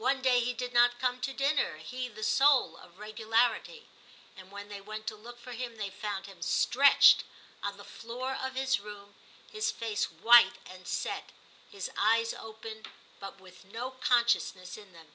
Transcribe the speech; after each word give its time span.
One 0.00 0.22
day 0.22 0.40
he 0.40 0.54
did 0.54 0.72
not 0.72 0.98
come 0.98 1.20
to 1.20 1.32
dinner, 1.32 1.76
he 1.76 2.08
the 2.08 2.24
soul 2.24 2.76
of 2.78 2.98
regularity; 2.98 3.86
and 4.36 4.50
when 4.50 4.68
they 4.68 4.80
went 4.80 5.06
to 5.06 5.14
look 5.14 5.38
for 5.38 5.52
him 5.52 5.76
they 5.76 5.88
found 5.88 6.26
him 6.26 6.42
stretched 6.42 7.22
on 7.62 7.76
the 7.76 7.84
floor 7.84 8.34
of 8.34 8.56
his 8.56 8.80
room, 8.80 9.14
his 9.52 9.70
face 9.70 10.10
white 10.10 10.58
and 10.66 10.88
set, 10.88 11.30
his 11.70 11.92
eyes 11.96 12.34
open, 12.34 12.86
but 13.20 13.38
with 13.38 13.64
no 13.66 13.92
consciousness 13.92 14.76
in 14.76 14.92
them. 14.92 15.12